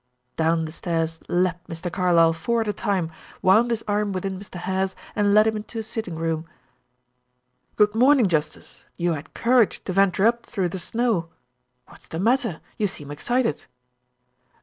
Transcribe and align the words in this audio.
Down 0.35 0.65
the 0.65 0.71
stairs 0.71 1.19
leaped 1.29 1.67
Mr. 1.69 1.91
Carlyle, 1.93 2.33
four 2.33 2.61
at 2.61 2.67
a 2.67 2.73
time, 2.73 3.11
wound 3.43 3.69
his 3.69 3.83
arm 3.87 4.13
within 4.13 4.39
Mr. 4.39 4.55
Hare's, 4.55 4.95
and 5.15 5.31
led 5.35 5.45
him 5.45 5.61
to 5.61 5.77
a 5.77 5.83
sitting 5.83 6.15
room. 6.15 6.47
"Good 7.75 7.93
morning, 7.93 8.25
justice. 8.25 8.83
You 8.95 9.13
had 9.13 9.35
courage 9.35 9.83
to 9.83 9.93
venture 9.93 10.25
up 10.25 10.43
through 10.47 10.69
the 10.69 10.79
snow! 10.79 11.29
What 11.85 11.99
is 12.01 12.07
the 12.07 12.17
matter, 12.17 12.61
you 12.79 12.87
seem 12.87 13.11
excited." 13.11 13.67